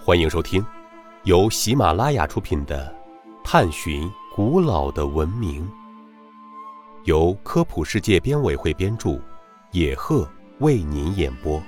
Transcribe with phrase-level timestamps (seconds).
[0.00, 0.64] 欢迎收听
[1.24, 2.96] 由喜马拉雅出品的
[3.44, 5.66] 《探寻古老的文明》，
[7.04, 9.20] 由科普世界编委会编著，
[9.72, 10.26] 野鹤
[10.60, 11.60] 为您演播。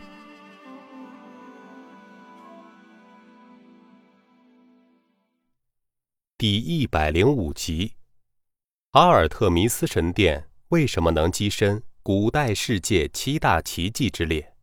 [6.39, 7.93] 第一百零五集：
[8.93, 14.55] 阿尔特弥斯神殿为什么能跻身古代世界七大奇迹之列？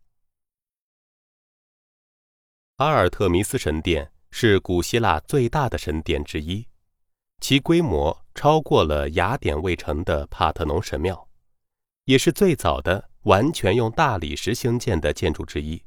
[2.78, 6.68] 阿尔特弥斯神殿是古希腊最大的神殿之一，
[7.42, 11.28] 其规模超过了雅典卫城的帕特农神庙，
[12.06, 15.84] 也是最早的完全用大理石兴建的建筑之一。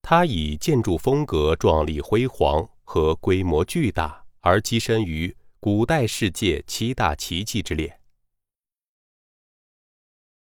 [0.00, 4.26] 它以建筑风格壮丽辉煌和规模巨大。
[4.46, 8.00] 而跻身于古代世界七大奇迹之列。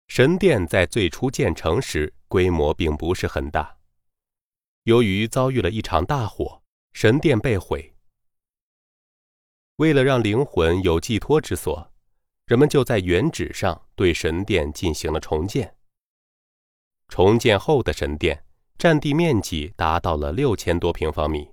[0.08, 3.76] 神殿在最初建成时规模并不是很大，
[4.84, 6.62] 由于遭遇了一场大火，
[6.92, 7.94] 神殿被毁。
[9.76, 11.92] 为了让灵魂有寄托之所，
[12.46, 15.76] 人们就在原址上对神殿进行了重建。
[17.08, 18.44] 重建后的神殿
[18.78, 21.52] 占地面积达到了六千多平方米。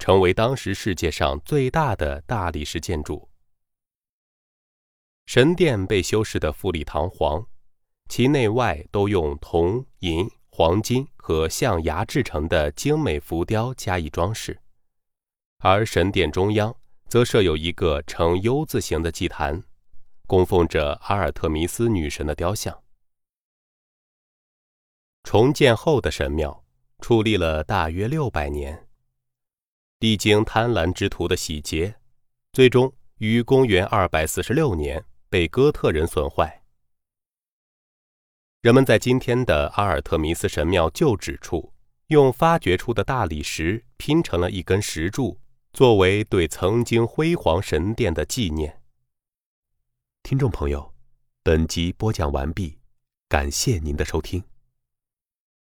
[0.00, 3.28] 成为当时世界上最大的大理石建筑。
[5.26, 7.46] 神殿被修饰得富丽堂皇，
[8.08, 14.60] 其内外都用铜、银、黄金和象牙制成的精美浮雕加以装饰，
[15.58, 16.76] 而神殿中央
[17.08, 19.62] 则设有一个呈 U 字形的祭坛，
[20.26, 22.82] 供奉着阿尔特弥斯女神的雕像。
[25.22, 26.64] 重建后的神庙
[26.98, 28.86] 矗立了大约六百年。
[30.00, 31.94] 历经贪婪之徒的洗劫，
[32.52, 36.59] 最终于公元二百四十六年被哥特人损坏。
[38.62, 41.72] 人们在今天的阿尔特弥斯神庙旧址处，
[42.08, 45.40] 用发掘出的大理石拼成了一根石柱，
[45.72, 48.82] 作为对曾经辉煌神殿的纪念。
[50.22, 50.92] 听众朋友，
[51.42, 52.76] 本集播讲完毕，
[53.30, 54.44] 感谢您的收听。